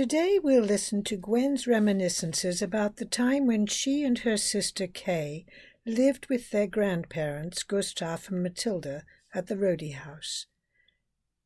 Today 0.00 0.38
we'll 0.42 0.64
listen 0.64 1.04
to 1.04 1.16
Gwen's 1.18 1.66
reminiscences 1.66 2.62
about 2.62 2.96
the 2.96 3.04
time 3.04 3.46
when 3.46 3.66
she 3.66 4.02
and 4.02 4.18
her 4.20 4.38
sister 4.38 4.86
Kay 4.86 5.44
lived 5.84 6.26
with 6.30 6.50
their 6.50 6.66
grandparents, 6.66 7.62
Gustav 7.62 8.30
and 8.30 8.42
Matilda, 8.42 9.04
at 9.34 9.48
the 9.48 9.56
Roedde 9.56 9.92
House. 9.92 10.46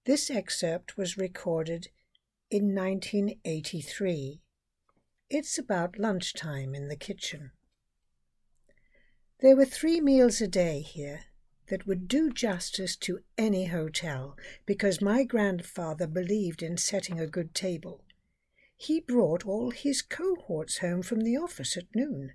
This 0.07 0.31
excerpt 0.31 0.97
was 0.97 1.19
recorded 1.19 1.89
in 2.49 2.77
1983. 2.77 4.41
It's 5.29 5.59
about 5.59 5.99
lunchtime 5.99 6.77
in 6.77 6.87
the 6.87 6.95
kitchen. 6.95 7.51
There 9.41 9.57
were 9.57 9.65
three 9.65 10.01
meals 10.01 10.41
a 10.41 10.47
day 10.47 10.81
here 10.81 11.23
that 11.71 11.89
would 11.89 12.07
do 12.07 12.31
justice 12.31 12.95
to 12.99 13.19
any 13.37 13.67
hotel 13.67 14.37
because 14.65 15.03
my 15.03 15.25
grandfather 15.25 16.07
believed 16.07 16.63
in 16.63 16.77
setting 16.77 17.19
a 17.19 17.27
good 17.27 17.53
table. 17.53 18.05
He 18.77 19.01
brought 19.01 19.47
all 19.47 19.71
his 19.71 20.03
cohorts 20.03 20.79
home 20.79 21.03
from 21.03 21.21
the 21.21 21.37
office 21.37 21.77
at 21.77 21.95
noon. 21.95 22.33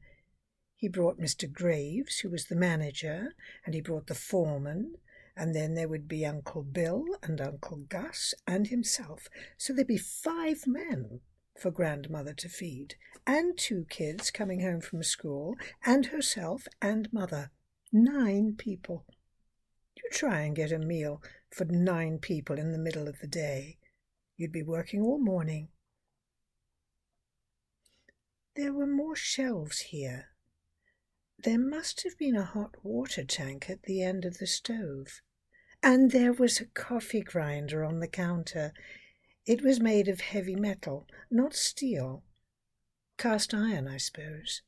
He 0.76 0.88
brought 0.88 1.20
Mr. 1.20 1.52
Graves, 1.52 2.20
who 2.20 2.30
was 2.30 2.46
the 2.46 2.56
manager, 2.56 3.36
and 3.66 3.76
he 3.76 3.82
brought 3.82 4.08
the 4.08 4.16
foreman, 4.16 4.96
and 5.36 5.54
then 5.54 5.74
there 5.74 5.90
would 5.90 6.08
be 6.08 6.26
Uncle 6.26 6.64
Bill 6.64 7.06
and 7.22 7.42
Uncle 7.42 7.80
Gus 7.90 8.34
and 8.48 8.68
himself. 8.68 9.28
So 9.58 9.74
there'd 9.74 9.88
be 9.88 9.98
five 9.98 10.66
men 10.66 11.22
for 11.58 11.72
grandmother 11.72 12.34
to 12.36 12.50
feed, 12.50 12.96
and 13.28 13.58
two 13.58 13.86
kids 13.90 14.32
coming 14.32 14.62
home 14.62 14.82
from 14.82 15.04
school, 15.04 15.56
and 15.86 16.08
herself 16.08 16.68
and 16.82 17.12
mother. 17.12 17.52
Nine 17.92 18.56
people. 18.58 19.06
You 19.96 20.04
try 20.12 20.42
and 20.42 20.56
get 20.56 20.72
a 20.72 20.80
meal 20.80 21.22
for 21.52 21.66
nine 21.66 22.20
people 22.20 22.58
in 22.58 22.72
the 22.72 22.78
middle 22.78 23.08
of 23.08 23.20
the 23.20 23.28
day. 23.28 23.78
You'd 24.38 24.54
be 24.54 24.64
working 24.64 25.02
all 25.02 25.20
morning. 25.20 25.68
There 28.60 28.74
were 28.74 28.88
more 28.88 29.16
shelves 29.16 29.80
here. 29.80 30.32
There 31.38 31.58
must 31.58 32.04
have 32.04 32.18
been 32.18 32.36
a 32.36 32.44
hot 32.44 32.76
water 32.84 33.24
tank 33.24 33.70
at 33.70 33.84
the 33.84 34.04
end 34.04 34.26
of 34.26 34.40
the 34.40 34.48
stove. 34.48 35.22
And 35.82 36.12
there 36.12 36.34
was 36.34 36.60
a 36.60 36.66
coffee 36.66 37.22
grinder 37.22 37.86
on 37.86 38.02
the 38.02 38.08
counter. 38.10 38.74
It 39.46 39.62
was 39.62 39.80
made 39.80 40.10
of 40.10 40.20
heavy 40.20 40.58
metal, 40.58 41.08
not 41.32 41.56
steel. 41.56 42.26
Cast 43.18 43.54
iron, 43.54 43.88
I 43.88 43.96
suppose. 43.96 44.62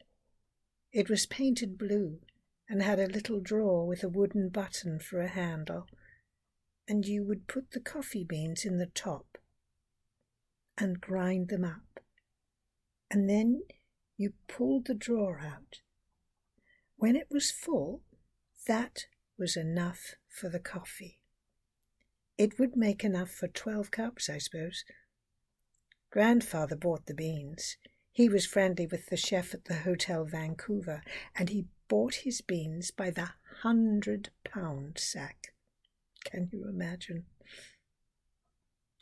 It 0.93 1.09
was 1.09 1.25
painted 1.25 1.77
blue 1.77 2.21
and 2.69 2.81
had 2.81 2.97
a 2.97 3.07
little 3.07 3.41
drawer 3.41 3.85
with 3.85 4.05
a 4.05 4.09
wooden 4.09 4.47
button 4.47 4.99
for 4.99 5.19
a 5.19 5.27
handle, 5.27 5.85
and 6.87 7.05
you 7.05 7.25
would 7.25 7.45
put 7.45 7.71
the 7.71 7.81
coffee 7.81 8.23
beans 8.23 8.63
in 8.63 8.77
the 8.77 8.85
top 8.85 9.37
and 10.77 11.01
grind 11.01 11.49
them 11.49 11.65
up, 11.65 11.99
and 13.09 13.29
then 13.29 13.63
you 14.21 14.33
pulled 14.47 14.85
the 14.85 14.93
drawer 14.93 15.41
out. 15.43 15.81
When 16.95 17.15
it 17.15 17.27
was 17.31 17.49
full, 17.49 18.03
that 18.67 19.05
was 19.37 19.57
enough 19.57 20.13
for 20.29 20.47
the 20.47 20.59
coffee. 20.59 21.19
It 22.37 22.59
would 22.59 22.75
make 22.75 23.03
enough 23.03 23.31
for 23.31 23.47
twelve 23.47 23.89
cups, 23.89 24.29
I 24.29 24.37
suppose. 24.37 24.83
Grandfather 26.11 26.75
bought 26.75 27.07
the 27.07 27.15
beans. 27.15 27.77
He 28.11 28.29
was 28.29 28.45
friendly 28.45 28.85
with 28.85 29.07
the 29.07 29.17
chef 29.17 29.55
at 29.55 29.65
the 29.65 29.77
Hotel 29.77 30.23
Vancouver, 30.25 31.01
and 31.35 31.49
he 31.49 31.65
bought 31.87 32.15
his 32.15 32.41
beans 32.41 32.91
by 32.91 33.09
the 33.09 33.29
hundred 33.63 34.29
pound 34.43 34.99
sack. 34.99 35.53
Can 36.23 36.47
you 36.51 36.67
imagine? 36.69 37.25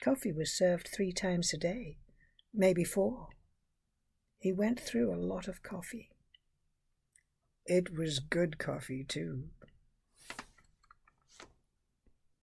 Coffee 0.02 0.32
was 0.32 0.58
served 0.58 0.88
three 0.88 1.12
times 1.12 1.54
a 1.54 1.58
day, 1.58 1.98
maybe 2.54 2.86
four. 2.86 3.28
He 4.40 4.54
went 4.54 4.80
through 4.80 5.14
a 5.14 5.20
lot 5.20 5.50
of 5.50 5.62
coffee. 5.62 6.10
It 7.66 7.96
was 7.96 8.20
good 8.20 8.58
coffee, 8.58 9.04
too. 9.04 9.50